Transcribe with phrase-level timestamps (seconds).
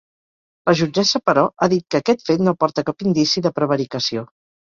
[0.69, 4.27] La jutgessa, però, ha dit que aquest fet no aporta cap indici de prevaricació.